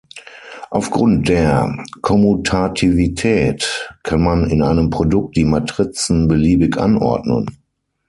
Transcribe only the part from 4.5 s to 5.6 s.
einem Produkt die